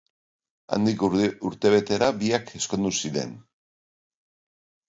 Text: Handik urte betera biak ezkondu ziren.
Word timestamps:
Handik 0.77 1.03
urte 1.09 1.71
betera 1.75 2.09
biak 2.23 2.49
ezkondu 2.61 2.93
ziren. 3.03 3.37